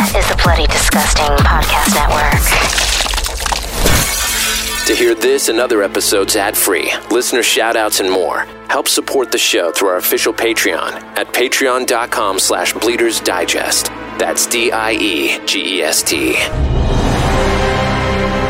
[0.00, 2.32] is the Bloody Disgusting Podcast Network.
[4.86, 9.32] To hear this and other episodes ad free, listener shout outs, and more, help support
[9.32, 13.86] the show through our official Patreon at patreon.com slash bleeders digest.
[14.18, 16.34] That's D I E G E S T.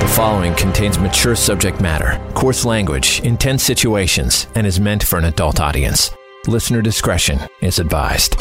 [0.00, 5.24] The following contains mature subject matter, coarse language, intense situations, and is meant for an
[5.24, 6.10] adult audience.
[6.46, 8.36] Listener discretion is advised.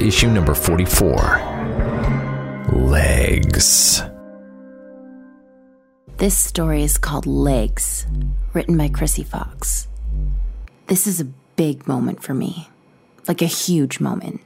[0.00, 1.42] Issue number 44.
[2.72, 4.00] Legs.
[6.18, 8.06] This story is called Legs,
[8.52, 9.88] written by Krsy Fox.
[10.86, 11.24] This is a
[11.56, 12.68] big moment for me,
[13.26, 14.40] like a huge moment.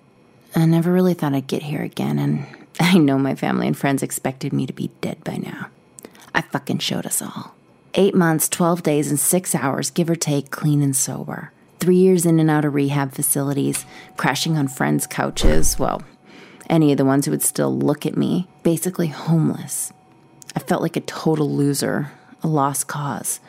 [0.57, 2.47] I never really thought I'd get here again, and
[2.81, 5.67] I know my family and friends expected me to be dead by now.
[6.35, 7.55] I fucking showed us all.
[7.93, 11.53] Eight months, 12 days, and six hours, give or take, clean and sober.
[11.83, 13.85] Three years in and out of rehab facilities,
[14.17, 16.01] crashing on friends' couches, well,
[16.71, 19.93] any of the ones who would still look at me, basically homeless.
[20.55, 23.41] I felt like a total loser, a lost cause.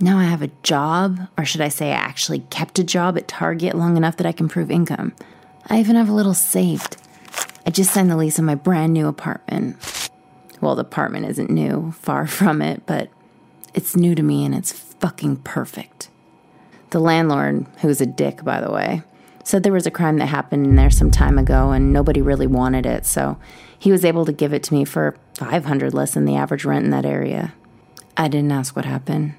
[0.00, 3.28] Now I have a job, or should I say, I actually kept a job at
[3.28, 5.12] Target long enough that I can prove income.
[5.66, 6.96] I even have a little saved.
[7.66, 10.08] I just signed the lease on my brand new apartment.
[10.62, 13.10] Well, the apartment isn't new, far from it, but
[13.74, 16.08] it's new to me and it's fucking perfect.
[16.92, 19.02] The landlord, who's a dick, by the way,
[19.44, 22.46] said there was a crime that happened in there some time ago and nobody really
[22.46, 23.38] wanted it, so
[23.78, 26.84] he was able to give it to me for 500 less than the average rent
[26.84, 27.54] in that area.
[28.14, 29.32] I didn't ask what happened.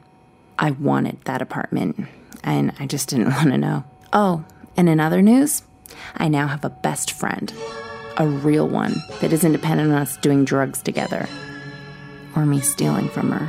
[0.57, 2.07] I wanted that apartment,
[2.43, 3.83] and I just didn't want to know.
[4.11, 4.43] Oh,
[4.75, 5.61] and in other news,
[6.15, 7.53] I now have a best friend.
[8.17, 11.29] A real one that isn't dependent on us doing drugs together.
[12.35, 13.47] Or me stealing from her.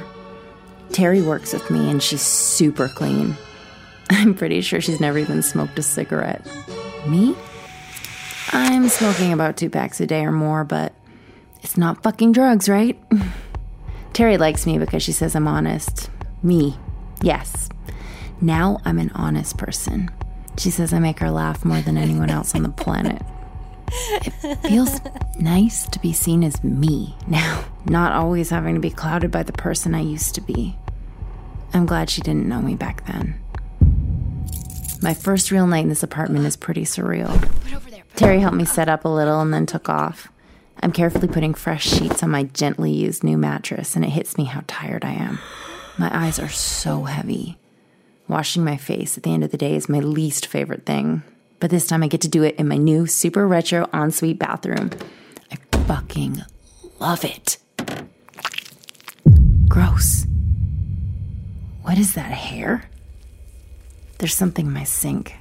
[0.93, 3.39] Terry works with me and she's super clean.
[4.11, 6.47] I'm pretty sure she's never even smoked a cigarette.
[7.07, 7.35] Me?
[8.53, 10.93] I'm smoking about two packs a day or more, but
[11.63, 13.01] it's not fucking drugs, right?
[14.13, 16.11] Terry likes me because she says I'm honest.
[16.43, 16.77] Me,
[17.23, 17.69] yes.
[18.41, 20.11] Now I'm an honest person.
[20.59, 23.23] She says I make her laugh more than anyone else on the planet.
[24.23, 25.01] It feels
[25.39, 29.53] nice to be seen as me now, not always having to be clouded by the
[29.53, 30.77] person I used to be.
[31.73, 33.41] I'm glad she didn't know me back then.
[35.05, 37.47] My first real night in this apartment is pretty surreal.
[38.17, 40.29] Terry helped me set up a little and then took off.
[40.83, 44.45] I'm carefully putting fresh sheets on my gently used new mattress, and it hits me
[44.45, 45.41] how tired I am.
[45.99, 47.59] My eyes are so heavy.
[48.29, 51.23] Washing my face at the end of the day is my least favorite thing,
[51.61, 54.89] but this time I get to do it in my new super retro ensuite bathroom.
[55.53, 56.45] I fucking
[56.99, 57.59] love it.
[59.69, 60.25] Gross.
[61.83, 62.89] What is that, hair?
[64.19, 65.37] There's something in my sink.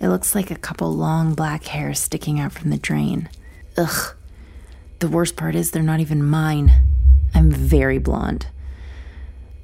[0.00, 3.28] It looks like a couple long black hairs sticking out from the drain.
[3.76, 4.14] Ugh.
[4.98, 6.72] The worst part is they're not even mine.
[7.34, 8.46] I'm very blonde.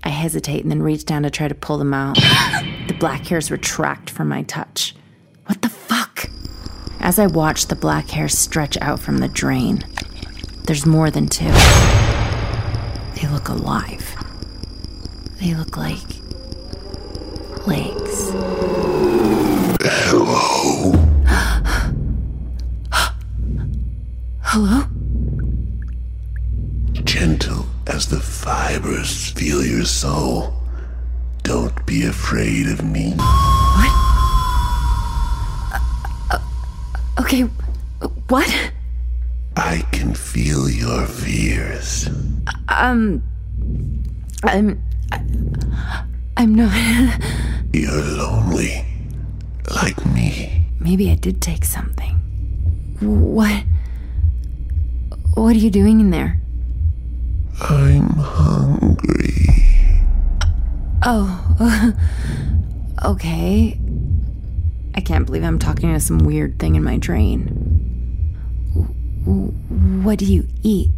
[0.03, 2.15] I hesitate and then reach down to try to pull them out.
[2.89, 4.95] the black hairs retract from my touch.
[5.47, 6.31] What the fuck?
[7.01, 9.85] As I watch the black hairs stretch out from the drain,
[10.65, 11.51] there's more than two.
[13.15, 14.15] They look alive.
[15.41, 16.18] They look like
[17.69, 18.31] legs.
[24.41, 24.85] Hello?
[27.05, 30.55] Gentle as the fibers feel your soul.
[31.43, 33.13] Don't be afraid of me.
[33.13, 33.93] What?
[37.21, 37.43] Okay,
[38.29, 38.73] what?
[39.57, 42.09] I can feel your fears.
[42.69, 43.23] Um,
[44.45, 44.83] I'm.
[46.37, 47.21] I'm not.
[47.73, 48.85] You're lonely.
[49.75, 50.67] Like me.
[50.81, 52.15] Maybe I did take something.
[53.01, 53.65] What?
[55.35, 56.41] What are you doing in there?
[57.61, 60.01] I'm hungry.
[61.05, 61.93] Oh,
[63.05, 63.79] okay.
[64.95, 67.45] I can't believe I'm talking to some weird thing in my drain.
[70.03, 70.91] What do you eat?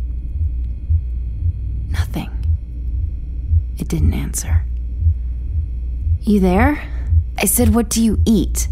[1.88, 2.30] Nothing.
[3.78, 4.64] It didn't answer.
[6.22, 6.82] You there?
[7.38, 8.68] I said, what do you eat?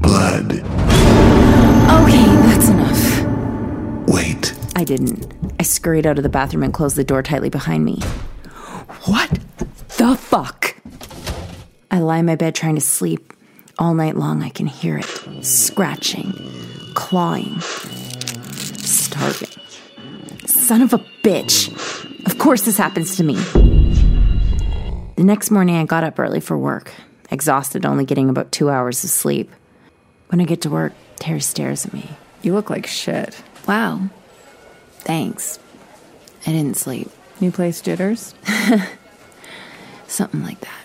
[0.00, 0.52] Blood.
[0.52, 4.08] Okay, that's enough.
[4.08, 4.54] Wait.
[4.74, 5.32] I didn't.
[5.60, 8.00] I scurried out of the bathroom and closed the door tightly behind me.
[9.04, 9.38] What
[9.98, 10.76] the fuck?
[11.90, 13.34] I lie in my bed trying to sleep.
[13.78, 16.32] All night long, I can hear it scratching,
[16.94, 19.48] clawing, starving.
[20.46, 21.70] Son of a bitch.
[22.26, 23.36] Of course, this happens to me.
[25.24, 26.92] The next morning, I got up early for work,
[27.30, 29.50] exhausted, only getting about two hours of sleep.
[30.28, 32.10] When I get to work, Terry stares at me.
[32.42, 33.42] You look like shit.
[33.66, 34.10] Wow.
[34.98, 35.58] Thanks.
[36.46, 37.08] I didn't sleep.
[37.40, 38.34] New place jitters?
[40.06, 40.84] Something like that.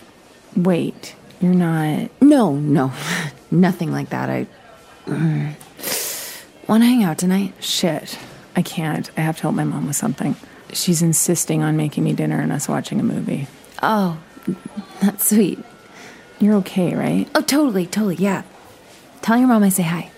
[0.56, 2.08] Wait, you're not.
[2.22, 2.94] No, no.
[3.50, 4.30] Nothing like that.
[4.30, 4.46] I.
[5.04, 5.52] Mm.
[6.66, 7.52] Want to hang out tonight?
[7.60, 8.18] Shit.
[8.56, 9.10] I can't.
[9.18, 10.34] I have to help my mom with something.
[10.72, 13.46] She's insisting on making me dinner and us watching a movie.
[13.82, 14.18] Oh,
[15.00, 15.58] that's sweet.
[16.38, 17.28] You're okay, right?
[17.34, 18.42] Oh, totally, totally, yeah.
[19.22, 20.10] Tell your mom I say hi.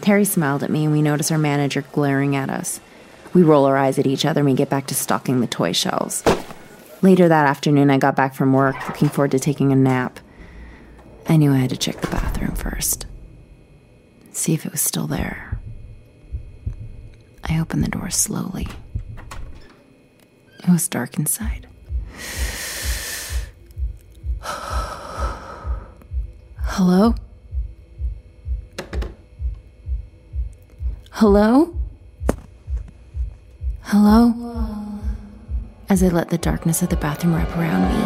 [0.00, 2.80] Terry smiled at me, and we notice our manager glaring at us.
[3.34, 5.72] We roll our eyes at each other and we get back to stocking the toy
[5.72, 6.24] shelves.
[7.02, 10.18] Later that afternoon, I got back from work, looking forward to taking a nap.
[11.28, 13.06] I knew I had to check the bathroom first,
[14.32, 15.58] see if it was still there.
[17.44, 18.66] I opened the door slowly.
[20.60, 21.66] It was dark inside.
[26.78, 27.12] Hello?
[31.10, 31.74] Hello?
[33.82, 34.32] Hello?
[35.88, 37.98] As I let the darkness of the bathroom wrap around me,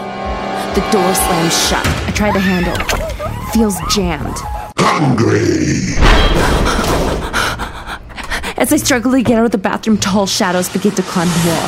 [0.74, 1.86] the door slams shut.
[1.86, 2.74] I try the handle.
[3.52, 4.38] Feels jammed.
[4.78, 5.98] Hungry.
[8.56, 11.50] As I struggle to get out of the bathroom, tall shadows begin to climb the
[11.50, 11.66] wall.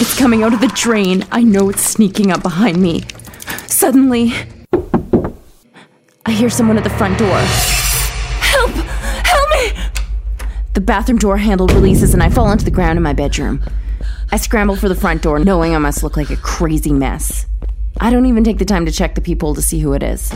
[0.00, 1.26] It's coming out of the drain.
[1.30, 3.02] I know it's sneaking up behind me.
[3.66, 4.32] Suddenly,
[6.34, 7.38] hear someone at the front door.
[7.38, 8.70] Help!
[8.70, 9.82] Help me!
[10.74, 13.62] The bathroom door handle releases and I fall onto the ground in my bedroom.
[14.32, 17.46] I scramble for the front door, knowing I must look like a crazy mess.
[18.00, 20.32] I don't even take the time to check the peephole to see who it is.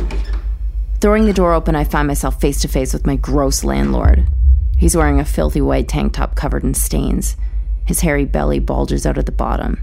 [1.00, 4.28] Throwing the door open, I find myself face to face with my gross landlord.
[4.76, 7.36] He's wearing a filthy white tank top covered in stains.
[7.84, 9.80] His hairy belly bulges out at the bottom.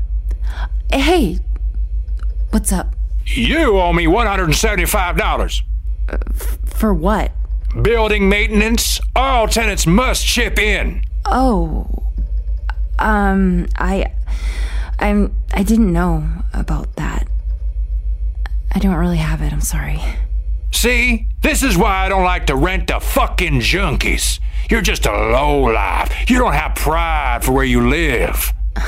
[0.91, 1.39] Hey,
[2.51, 2.95] what's up?
[3.25, 5.62] You owe me $175.
[6.66, 7.31] For what?
[7.81, 9.00] Building maintenance.
[9.16, 11.04] All tenants must chip in.
[11.25, 11.88] Oh,
[13.00, 14.13] um, I,
[15.00, 17.28] I'm, I didn't know about that.
[18.74, 19.52] I don't really have it.
[19.52, 20.00] I'm sorry.
[20.72, 21.28] See?
[21.42, 24.40] This is why I don't like to rent to fucking junkies.
[24.69, 26.30] You're just a low life.
[26.30, 28.54] You don't have pride for where you live.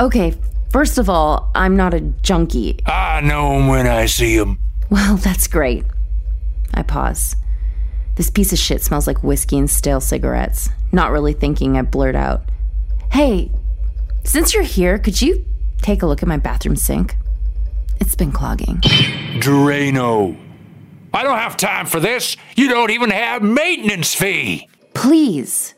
[0.00, 0.34] Okay,
[0.72, 2.78] first of all, I'm not a junkie.
[2.86, 4.58] I know 'em when I see 'em.
[4.92, 5.86] Well, that's great.
[6.74, 7.34] I pause.
[8.16, 10.68] This piece of shit smells like whiskey and stale cigarettes.
[10.92, 12.42] Not really thinking, I blurt out,
[13.10, 13.50] Hey,
[14.24, 15.46] since you're here, could you
[15.80, 17.16] take a look at my bathroom sink?
[18.00, 18.82] It's been clogging.
[19.40, 20.36] Drano.
[21.14, 22.36] I don't have time for this.
[22.54, 24.68] You don't even have maintenance fee.
[24.92, 25.72] Please.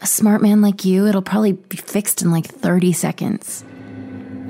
[0.00, 3.64] A smart man like you, it'll probably be fixed in like 30 seconds.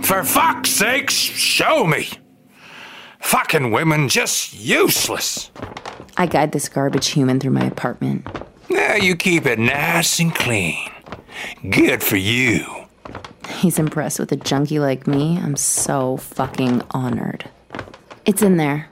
[0.02, 2.08] For fuck's sakes, show me.
[3.22, 5.50] Fucking women just useless.
[6.16, 8.26] I guide this garbage human through my apartment.
[8.68, 10.90] Now you keep it nice and clean.
[11.70, 12.66] Good for you.
[13.48, 15.38] He's impressed with a junkie like me.
[15.38, 17.48] I'm so fucking honored.
[18.26, 18.88] It's in there.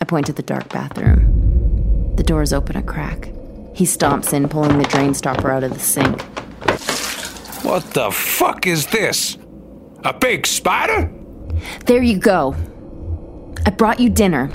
[0.00, 2.14] I point to the dark bathroom.
[2.16, 3.32] The doors open a crack.
[3.74, 6.22] He stomps in, pulling the drain stopper out of the sink.
[7.64, 9.36] What the fuck is this?
[10.04, 11.10] A big spider?
[11.86, 12.54] There you go.
[13.66, 14.48] I brought you dinner.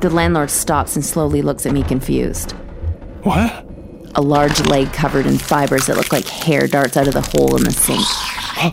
[0.00, 2.52] The landlord stops and slowly looks at me confused.
[3.22, 3.64] What?
[4.14, 7.56] A large leg covered in fibers that look like hair darts out of the hole
[7.56, 8.04] in the sink.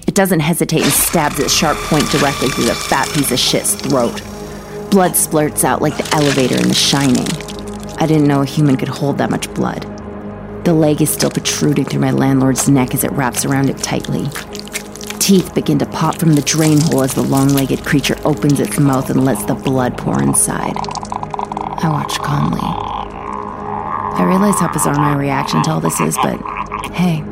[0.08, 3.76] It doesn't hesitate and stabs its sharp point directly through the fat piece of shit's
[3.76, 4.22] throat.
[4.90, 7.28] Blood splurts out like the elevator in The Shining.
[8.00, 9.84] I didn't know a human could hold that much blood.
[10.66, 14.28] The leg is still protruding through my landlord's neck as it wraps around it tightly.
[15.26, 18.78] Teeth begin to pop from the drain hole as the long legged creature opens its
[18.80, 20.76] mouth and lets the blood pour inside.
[20.78, 22.60] I watch calmly.
[22.62, 26.40] I realize how bizarre my reaction to all this is, but
[26.92, 27.24] hey,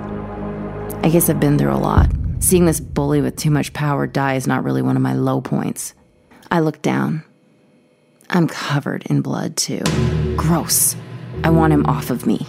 [1.04, 2.10] I guess I've been through a lot.
[2.40, 5.40] Seeing this bully with too much power die is not really one of my low
[5.40, 5.94] points.
[6.50, 7.24] I look down.
[8.28, 9.84] I'm covered in blood, too.
[10.36, 10.96] Gross.
[11.44, 12.46] I want him off of me.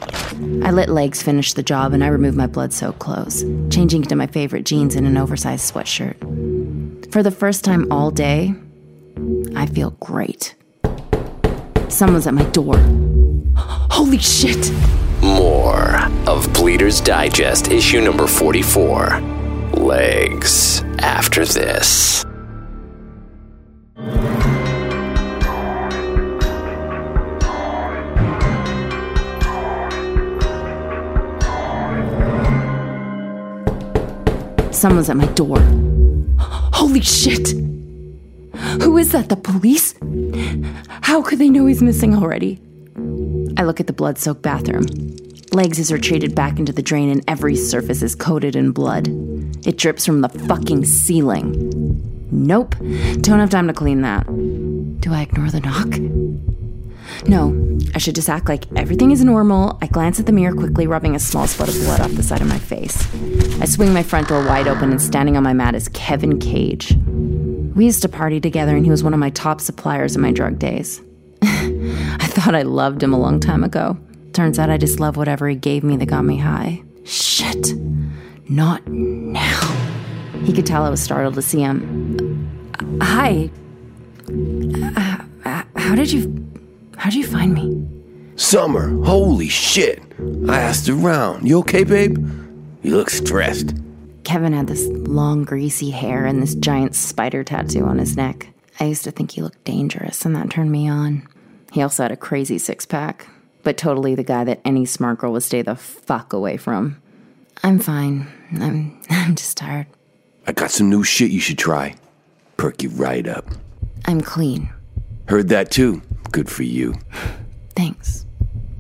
[0.63, 4.17] I let legs finish the job and I remove my blood soaked clothes, changing into
[4.17, 7.13] my favorite jeans and an oversized sweatshirt.
[7.13, 8.55] For the first time all day,
[9.57, 10.55] I feel great.
[11.89, 12.77] Someone's at my door.
[13.57, 14.73] Holy shit!
[15.23, 19.21] More of Bleeders Digest, issue number 44.
[19.75, 22.25] Legs after this.
[34.85, 35.61] Someone's at my door.
[36.39, 37.53] Holy shit!
[38.83, 39.31] Who is that?
[39.31, 39.95] The police?
[41.01, 42.61] How could they know he's missing already?
[43.57, 44.85] I look at the blood soaked bathroom.
[45.53, 49.09] Legs is retreated back into the drain and every surface is coated in blood.
[49.67, 52.29] It drips from the fucking ceiling.
[52.31, 52.75] Nope,
[53.23, 54.27] don't have time to clean that.
[55.01, 56.54] Do I ignore the knock?
[57.27, 59.79] No, I should just act like everything is normal.
[59.81, 62.43] I glance at the mirror quickly, rubbing a small spot of blood off the side
[62.43, 63.07] of my face.
[63.61, 66.95] I swing my front door wide open, and standing on my mat is Kevin Cage.
[67.75, 70.33] We used to party together, and he was one of my top suppliers in my
[70.33, 71.01] drug days.
[71.43, 73.99] I thought I loved him a long time ago.
[74.33, 76.83] Turns out I just love whatever he gave me that got me high.
[77.05, 77.73] Shit.
[78.49, 79.61] Not now.
[80.45, 82.71] He could tell I was startled to see him.
[83.01, 83.51] Uh, Hi.
[84.29, 86.44] Uh, how did you.
[86.97, 87.87] How did you find me?
[88.37, 90.03] Summer, holy shit.
[90.49, 91.47] I asked around.
[91.47, 92.17] You okay, babe?
[92.83, 93.75] You look stressed.
[94.25, 98.49] Kevin had this long, greasy hair and this giant spider tattoo on his neck.
[98.81, 101.29] I used to think he looked dangerous, and that turned me on.
[101.73, 103.29] He also had a crazy six pack,
[103.63, 107.01] but totally the guy that any smart girl would stay the fuck away from.
[107.63, 108.27] I'm fine.
[108.61, 109.87] I'm, I'm just tired.
[110.47, 111.95] I got some new shit you should try.
[112.57, 113.47] Perk you right up.
[114.07, 114.71] I'm clean.
[115.29, 116.03] Heard that too.
[116.35, 116.97] Good for you.
[117.77, 118.27] Thanks.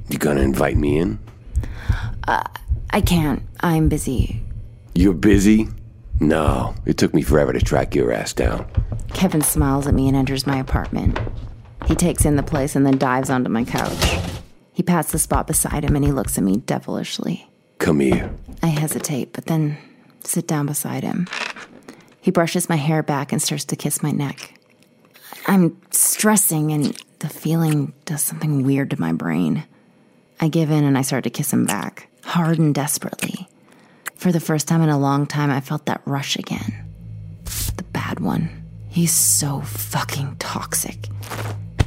[0.08, 1.20] You gonna invite me in?
[2.26, 2.42] Uh,
[2.90, 3.44] I can't.
[3.60, 4.42] I'm busy.
[4.96, 5.68] You're busy?
[6.18, 8.66] No, it took me forever to track your ass down.
[9.12, 11.16] Kevin smiles at me and enters my apartment.
[11.86, 14.18] He takes in the place and then dives onto my couch.
[14.72, 17.48] He pats the spot beside him and he looks at me devilishly.
[17.78, 18.34] Come here.
[18.64, 19.78] I hesitate, but then
[20.24, 21.28] sit down beside him.
[22.20, 24.58] He brushes my hair back and starts to kiss my neck.
[25.46, 29.64] I'm stressing, and the feeling does something weird to my brain.
[30.42, 33.48] I give in and I start to kiss him back, hard and desperately.
[34.16, 36.84] For the first time in a long time, I felt that rush again.
[37.78, 38.50] The bad one.
[38.90, 41.08] He's so fucking toxic.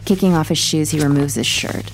[0.05, 1.91] Kicking off his shoes, he removes his shirt.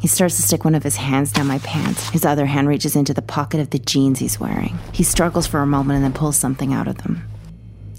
[0.00, 2.10] He starts to stick one of his hands down my pants.
[2.10, 4.76] His other hand reaches into the pocket of the jeans he's wearing.
[4.90, 7.22] He struggles for a moment and then pulls something out of them.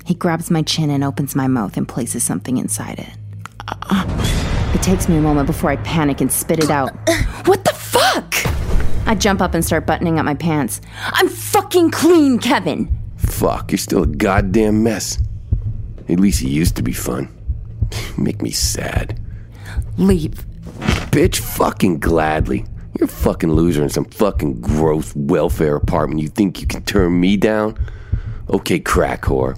[0.05, 4.44] He grabs my chin and opens my mouth and places something inside it.
[4.75, 6.91] It takes me a moment before I panic and spit it out.
[7.45, 8.35] What the fuck?
[9.07, 10.81] I jump up and start buttoning up my pants.
[11.01, 12.93] I'm fucking clean, Kevin.
[13.15, 15.17] Fuck, you're still a goddamn mess.
[16.09, 17.33] At least you used to be fun.
[18.17, 19.17] Make me sad.
[19.97, 20.45] Leave.
[21.09, 22.65] Bitch, fucking gladly.
[22.99, 26.21] You're a fucking loser in some fucking gross welfare apartment.
[26.21, 27.77] You think you can turn me down?
[28.49, 29.57] Okay, crack whore.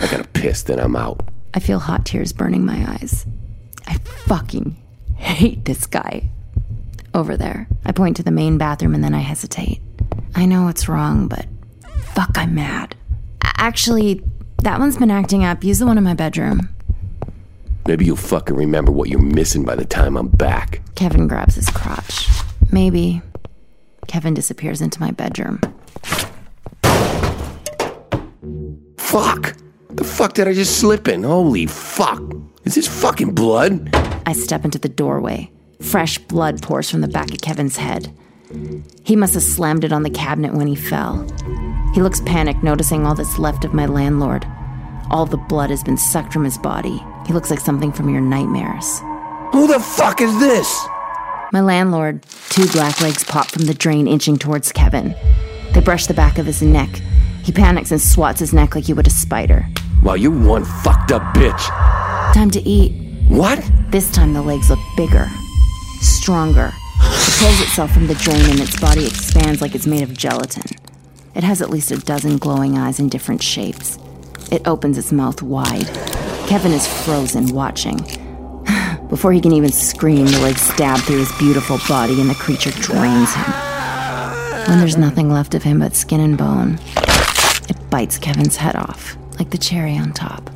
[0.00, 1.20] I gotta piss, then I'm out.
[1.54, 3.26] I feel hot tears burning my eyes.
[3.92, 4.74] I fucking
[5.16, 6.30] hate this guy.
[7.12, 7.68] Over there.
[7.84, 9.82] I point to the main bathroom and then I hesitate.
[10.34, 11.44] I know it's wrong, but
[12.14, 12.96] fuck, I'm mad.
[13.42, 14.22] Actually,
[14.62, 15.62] that one's been acting up.
[15.62, 16.70] Use the one in my bedroom.
[17.86, 20.80] Maybe you'll fucking remember what you're missing by the time I'm back.
[20.94, 22.28] Kevin grabs his crotch.
[22.70, 23.20] Maybe.
[24.06, 25.60] Kevin disappears into my bedroom.
[28.96, 29.54] Fuck!
[29.90, 31.24] The fuck did I just slip in?
[31.24, 32.22] Holy fuck!
[32.64, 33.90] Is this fucking blood?
[34.24, 35.50] I step into the doorway.
[35.80, 38.12] Fresh blood pours from the back of Kevin's head.
[39.02, 41.26] He must have slammed it on the cabinet when he fell.
[41.94, 44.46] He looks panicked, noticing all that's left of my landlord.
[45.10, 47.02] All the blood has been sucked from his body.
[47.26, 49.00] He looks like something from your nightmares.
[49.52, 50.86] Who the fuck is this?
[51.52, 55.14] My landlord, two black legs pop from the drain, inching towards Kevin.
[55.72, 56.90] They brush the back of his neck.
[57.42, 59.66] He panics and swats his neck like you would a spider.
[60.02, 61.91] Wow, you're one fucked up bitch.
[62.32, 62.92] Time to eat.
[63.28, 63.62] What?
[63.90, 65.28] This time the legs look bigger,
[66.00, 66.72] stronger.
[66.98, 70.78] It pulls itself from the drain and its body expands like it's made of gelatin.
[71.34, 73.98] It has at least a dozen glowing eyes in different shapes.
[74.50, 75.86] It opens its mouth wide.
[76.48, 77.98] Kevin is frozen, watching.
[79.10, 82.70] Before he can even scream, the legs stab through his beautiful body and the creature
[82.70, 83.52] drains him.
[84.68, 86.78] When there's nothing left of him but skin and bone,
[87.68, 90.50] it bites Kevin's head off, like the cherry on top.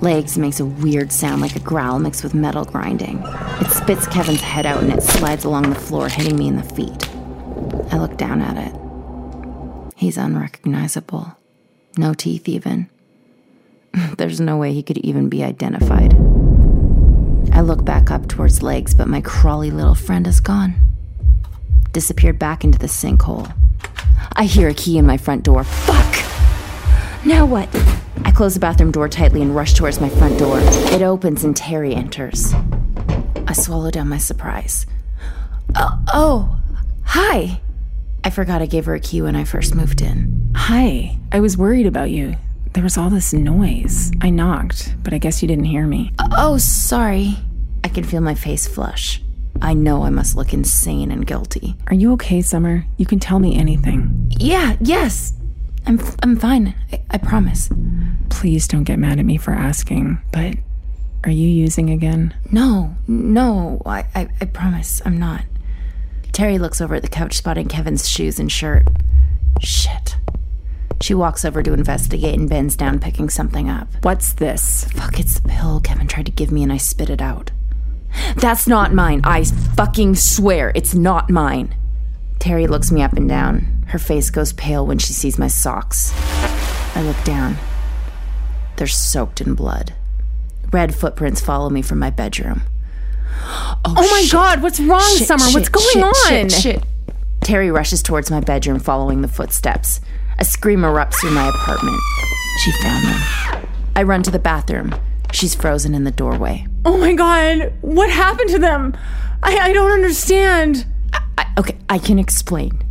[0.00, 3.22] Legs makes a weird sound like a growl mixed with metal grinding.
[3.60, 6.62] It spits Kevin's head out and it slides along the floor, hitting me in the
[6.62, 7.08] feet.
[7.92, 9.94] I look down at it.
[9.96, 11.36] He's unrecognizable.
[11.98, 12.88] No teeth, even.
[14.16, 16.14] There's no way he could even be identified.
[17.52, 20.76] I look back up towards legs, but my crawly little friend is gone.
[21.92, 23.52] Disappeared back into the sinkhole.
[24.32, 25.62] I hear a key in my front door.
[25.62, 26.24] Fuck!
[27.26, 27.68] Now what?
[28.24, 30.58] I close the bathroom door tightly and rush towards my front door.
[30.60, 32.52] It opens and Terry enters.
[33.46, 34.86] I swallow down my surprise.
[35.74, 36.60] Oh, oh,
[37.04, 37.60] hi.
[38.22, 40.52] I forgot I gave her a key when I first moved in.
[40.54, 41.18] Hi.
[41.32, 42.36] I was worried about you.
[42.72, 44.12] There was all this noise.
[44.20, 46.12] I knocked, but I guess you didn't hear me.
[46.18, 47.36] Uh, oh, sorry.
[47.82, 49.22] I can feel my face flush.
[49.62, 51.76] I know I must look insane and guilty.
[51.88, 52.86] Are you okay, Summer?
[52.96, 54.30] You can tell me anything.
[54.38, 55.34] Yeah, yes.
[55.86, 56.74] I'm I'm fine.
[56.92, 57.68] I, I promise.
[58.28, 60.54] Please don't get mad at me for asking, but
[61.24, 62.34] are you using again?
[62.50, 63.82] No, no.
[63.84, 65.44] I, I, I promise I'm not.
[66.32, 68.86] Terry looks over at the couch, spotting Kevin's shoes and shirt.
[69.60, 70.16] Shit.
[71.00, 73.88] She walks over to investigate and bends down, picking something up.
[74.02, 74.84] What's this?
[74.92, 77.50] Fuck, it's the pill Kevin tried to give me and I spit it out.
[78.36, 79.20] That's not mine.
[79.24, 81.74] I fucking swear it's not mine.
[82.38, 83.79] Terry looks me up and down.
[83.90, 86.12] Her face goes pale when she sees my socks.
[86.96, 87.56] I look down.
[88.76, 89.94] They're soaked in blood.
[90.72, 92.62] Red footprints follow me from my bedroom.
[93.84, 94.32] Oh, Oh my shit.
[94.32, 95.44] god, what's wrong, Shit, Summer?
[95.44, 96.14] shit, what's going shit, on?
[96.28, 96.82] Shit, shit.
[97.40, 100.00] Terry rushes towards my bedroom, following the footsteps.
[100.38, 101.98] A scream erupts through my apartment.
[102.64, 103.66] She found them.
[103.96, 104.94] I run to the bathroom.
[105.32, 106.66] She's frozen in the doorway.
[106.84, 108.96] Oh my god, what happened to them?
[109.42, 110.86] I, I don't understand.
[111.36, 112.82] I, okay, I can explain.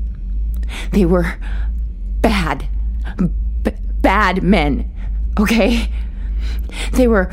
[0.92, 1.38] They were
[2.22, 2.68] bad,
[3.18, 3.72] b-
[4.02, 4.90] bad men.
[5.40, 5.90] Okay,
[6.94, 7.32] they were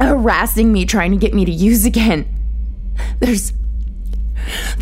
[0.00, 2.26] harassing me, trying to get me to use again.
[3.20, 3.52] There's,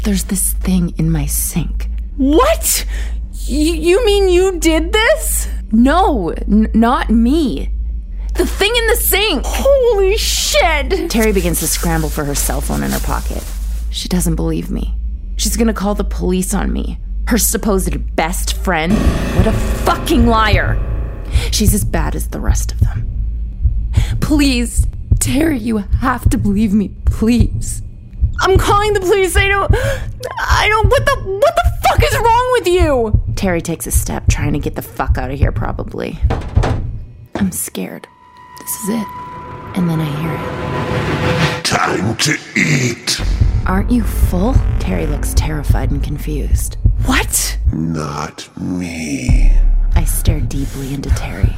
[0.03, 1.89] there's this thing in my sink.
[2.17, 2.85] What?
[3.49, 5.49] Y- you mean you did this?
[5.73, 7.71] No, n- not me.
[8.35, 9.43] The thing in the sink.
[9.47, 11.09] Holy shit!
[11.11, 13.45] Terry begins to scramble for her cell phone in her pocket.
[13.91, 14.95] She doesn't believe me.
[15.37, 16.99] She's gonna call the police on me.
[17.27, 18.93] Her supposed best friend?
[19.37, 20.79] What a fucking liar!
[21.51, 23.91] She's as bad as the rest of them.
[24.21, 24.87] Please,
[25.21, 27.83] Terry, you have to believe me, please.
[28.41, 29.37] I'm calling the police.
[29.37, 29.75] I don't.
[29.75, 30.89] I don't.
[30.89, 31.17] What the?
[31.17, 33.35] What the fuck is wrong with you?
[33.37, 36.19] Terry takes a step, trying to get the fuck out of here, probably.
[37.37, 38.07] I'm scared.
[38.59, 39.07] This is it.
[39.77, 41.65] And then I hear it.
[41.65, 43.21] Time to eat.
[43.67, 44.55] Aren't you full?
[44.79, 46.77] Terry looks terrified and confused.
[47.07, 47.59] What?
[47.73, 49.53] Not me.
[49.95, 51.55] I stare deeply into Terry.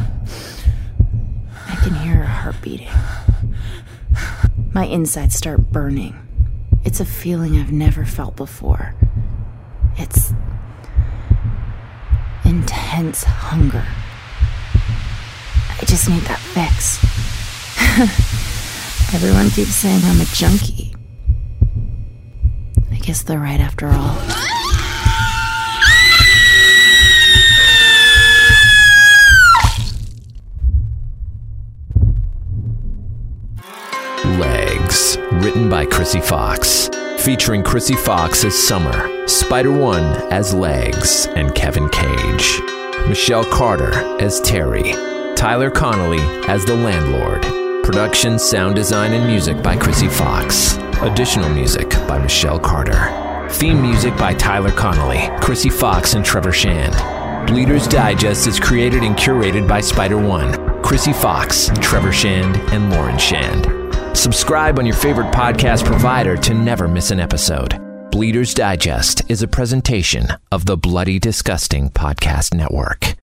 [1.68, 2.88] I can hear her heart beating.
[4.74, 6.16] My insides start burning.
[6.84, 8.94] It's a feeling I've never felt before.
[9.96, 10.32] It's
[12.44, 13.86] intense hunger.
[15.80, 17.02] I just need that fix.
[19.14, 20.94] Everyone keeps saying I'm a junkie.
[22.90, 24.45] I guess they're right after all.
[35.42, 36.88] Written by Krsy Fox.
[37.22, 42.60] Featuring Krsy Fox as Summer, Spider One as Legs, and Kevin Cage.
[43.06, 44.92] Michelle Carter as Terry.
[45.34, 47.42] Tyler Connolly as the landlord.
[47.84, 50.78] Production, sound design, and music by Krsy Fox.
[51.02, 53.48] Additional music by Michelle Carter.
[53.50, 57.46] Theme music by Tyler Connolly, Krsy Fox, and Trevor Shand.
[57.46, 63.18] Bleeders Digest is created and curated by Spider One, Krsy Fox, Trevor Shand, and Lauren
[63.18, 63.85] Shand.
[64.16, 67.78] Subscribe on your favorite podcast provider to never miss an episode.
[68.10, 73.14] Bleeders Digest is a presentation of the Bloody Disgusting Podcast Network.